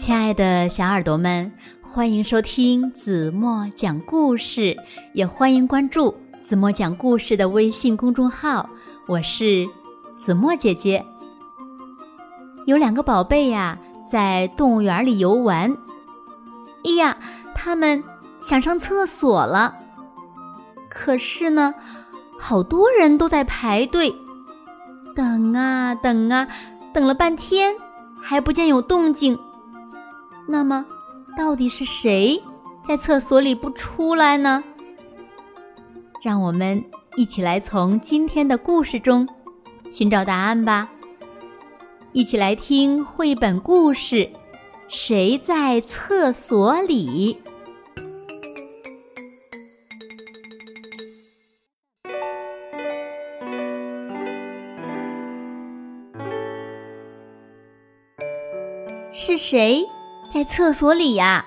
[0.00, 4.74] 亲爱的小耳朵们，欢迎收听子墨讲故事，
[5.12, 8.66] 也欢迎关注子墨讲故事的微信公众号。
[9.06, 9.68] 我是
[10.16, 11.04] 子墨姐姐。
[12.64, 13.78] 有两个宝贝呀，
[14.10, 15.70] 在动物园里游玩。
[16.84, 17.14] 哎呀，
[17.54, 18.02] 他们
[18.40, 19.76] 想上厕所了，
[20.88, 21.74] 可是呢，
[22.38, 24.10] 好多人都在排队，
[25.14, 26.48] 等啊等啊，
[26.90, 27.76] 等了半天，
[28.18, 29.38] 还不见有动静。
[30.52, 30.84] 那么，
[31.36, 32.42] 到底是谁
[32.84, 34.64] 在厕所里不出来呢？
[36.20, 39.28] 让我们一起来从今天的故事中
[39.92, 40.90] 寻找答案吧。
[42.10, 44.16] 一起来听绘本故事
[44.88, 47.38] 《谁在厕所里》？
[59.12, 59.86] 是谁？
[60.32, 61.44] 在厕所里呀，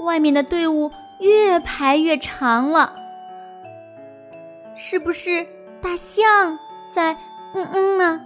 [0.00, 0.90] 外面的队伍
[1.20, 2.94] 越排越长了。
[4.76, 5.46] 是不是
[5.80, 6.58] 大象
[6.90, 7.16] 在
[7.54, 8.20] 嗯嗯呢？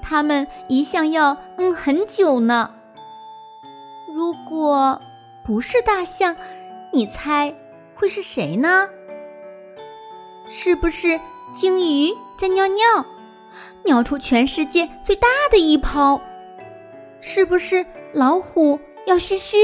[0.00, 2.70] 他们一向要嗯很久呢。
[4.08, 5.00] 如果
[5.44, 6.36] 不是大象，
[6.92, 7.52] 你猜
[7.92, 8.88] 会是谁呢？
[10.48, 11.20] 是不是
[11.52, 13.04] 鲸鱼在尿尿，
[13.84, 16.20] 尿出全世界最大的一泡？
[17.20, 17.84] 是不是？
[18.12, 19.56] 老虎要嘘嘘，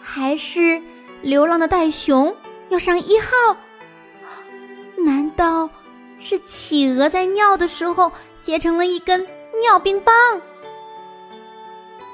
[0.00, 0.80] 还是
[1.22, 2.34] 流浪的袋熊
[2.70, 3.56] 要上一号？
[5.04, 5.68] 难道
[6.18, 9.26] 是企鹅在尿的时候结成了一根
[9.60, 10.14] 尿冰棒？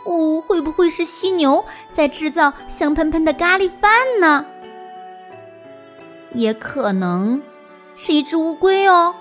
[0.05, 4.45] 哦，会不会是犀牛在制造香喷喷的咖喱饭呢？
[6.33, 7.41] 也可能
[7.95, 9.15] 是一只乌龟哦，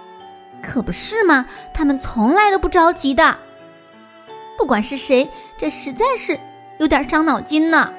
[0.64, 1.46] 可不是嘛？
[1.74, 3.38] 它们从来都不着急的。
[4.60, 6.38] 不管是谁，这实在是
[6.80, 7.94] 有点伤脑筋呢。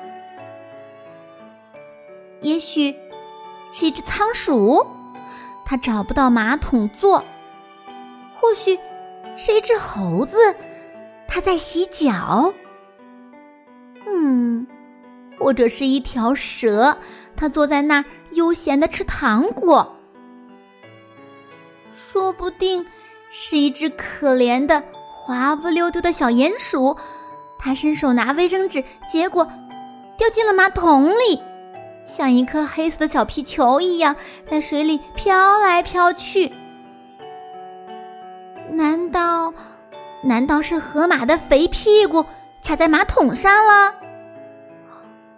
[2.43, 2.95] 也许
[3.73, 4.87] 是一只仓鼠，
[5.65, 7.25] 它找不到马桶坐；
[8.37, 8.79] 或许
[9.39, 10.55] 是一只猴子，
[11.27, 12.53] 它在洗脚。
[14.07, 14.67] 嗯，
[15.39, 16.99] 或者是一条蛇，
[17.37, 19.97] 它坐在那儿悠闲的吃糖果。
[21.91, 22.87] 说不定
[23.31, 24.85] 是一只可怜的。
[25.23, 26.97] 滑不溜丢的小鼹鼠，
[27.59, 29.47] 它伸手拿卫生纸，结果
[30.17, 31.43] 掉进了马桶里，
[32.07, 34.17] 像一颗黑色的小皮球一样
[34.49, 36.51] 在水里飘来飘去。
[38.71, 39.53] 难道，
[40.25, 42.25] 难道是河马的肥屁股
[42.63, 43.95] 卡在马桶上了？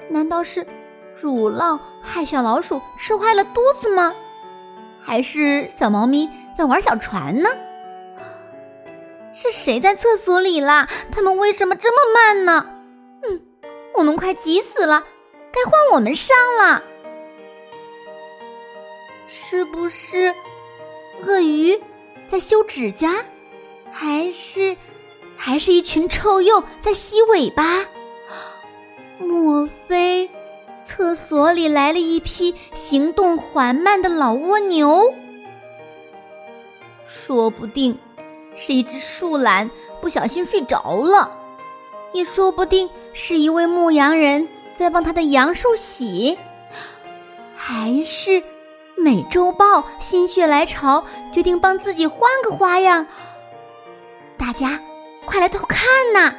[0.09, 0.65] 难道是
[1.21, 4.15] 乳酪害小老鼠吃坏了肚子吗？
[5.01, 7.51] 还是小猫咪在玩小船呢？
[9.35, 10.89] 是谁在厕所里啦？
[11.11, 12.67] 他们为什么这么慢呢？
[13.23, 13.41] 嗯，
[13.95, 15.05] 我们快急死了，
[15.51, 16.83] 该换我们上了。
[19.27, 20.35] 是不是
[21.23, 21.81] 鳄鱼
[22.29, 23.25] 在修指甲，
[23.91, 24.77] 还是
[25.37, 27.87] 还是一群臭鼬在吸尾巴？
[29.19, 30.29] 莫非
[30.83, 35.15] 厕所里来了一批行动缓慢的老蜗牛？
[37.07, 37.99] 说不定。
[38.55, 39.71] 是一只树懒
[40.01, 41.31] 不小心睡着了，
[42.13, 46.39] 也说不定是一位牧羊人在帮他的羊受洗，
[47.55, 48.43] 还是
[48.97, 53.07] 美洲豹心血来潮决定帮自己换个花样。
[54.37, 54.81] 大家
[55.25, 56.35] 快来偷看呐！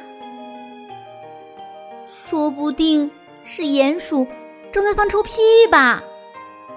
[2.06, 3.10] 说不定
[3.44, 4.26] 是鼹鼠
[4.72, 6.02] 正在放臭屁吧，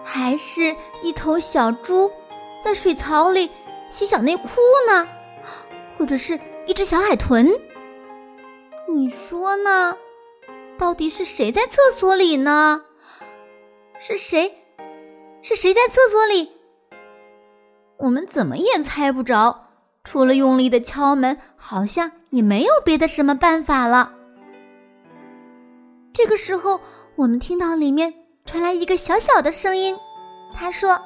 [0.04, 2.12] 还是一头小猪
[2.62, 3.52] 在水槽里
[3.90, 4.50] 洗小内裤
[4.88, 5.08] 呢？
[5.98, 7.60] 或者是一只小海豚，
[8.94, 9.98] 你说呢？
[10.78, 12.84] 到底是谁在厕所里呢？
[13.98, 14.54] 是谁？
[15.42, 16.52] 是谁在厕所里？
[17.98, 19.70] 我们怎么也猜不着，
[20.04, 24.14] 除了用力的敲门，好像也没有别的什么办法了。
[26.14, 26.80] 这个时候，
[27.16, 28.14] 我们听到里面
[28.46, 29.98] 传来一个小小的声音，
[30.54, 31.00] 他说。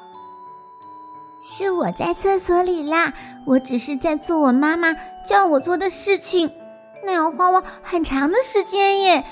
[1.43, 3.13] 是我在厕所里啦，
[3.45, 4.95] 我只是在做我妈妈
[5.25, 6.53] 叫我做的事情，
[7.03, 9.25] 那要花我很长的时间耶，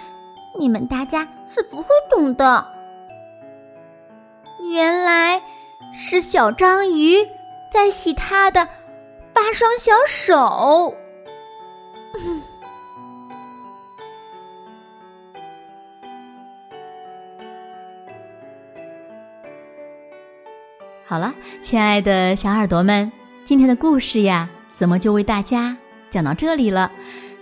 [0.57, 2.65] 你们大家是不会懂的。
[4.71, 5.41] 原来
[5.93, 7.27] 是小章鱼
[7.71, 8.67] 在洗他的
[9.31, 10.95] 八双小手。
[21.09, 21.33] 好了，
[21.63, 23.11] 亲爱的小耳朵们，
[23.43, 25.75] 今天的故事呀，怎么就为大家
[26.11, 26.91] 讲到这里了？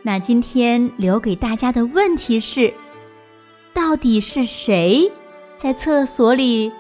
[0.01, 2.73] 那今天留给大家的问题是：
[3.73, 5.11] 到底是谁
[5.57, 6.71] 在厕所里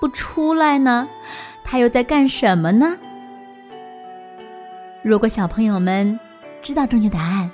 [0.00, 1.08] 不出来呢？
[1.62, 2.96] 他又在干什么呢？
[5.04, 6.18] 如果小朋友们
[6.60, 7.48] 知道正确答案，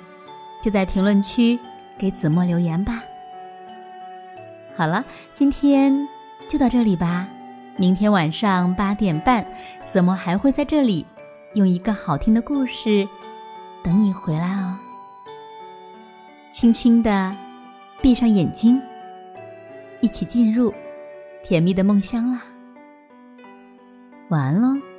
[0.63, 1.59] 就在评论区
[1.95, 3.03] 给子墨留言吧。
[4.75, 5.95] 好了，今天
[6.47, 7.29] 就到这里吧。
[7.77, 9.45] 明天晚上八点半，
[9.87, 11.05] 怎么还会在这里
[11.55, 13.07] 用一个好听的故事
[13.83, 14.77] 等你回来哦。
[16.51, 17.35] 轻轻的
[17.99, 18.79] 闭上眼睛，
[20.01, 20.71] 一起进入
[21.43, 22.43] 甜蜜的梦乡啦。
[24.29, 24.92] 晚安喽。